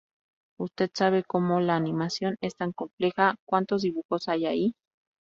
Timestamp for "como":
1.23-1.59